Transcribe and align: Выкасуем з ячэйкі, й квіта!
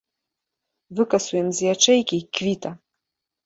Выкасуем 1.01 1.47
з 1.59 1.77
ячэйкі, 1.77 2.15
й 2.17 2.29
квіта! 2.41 2.69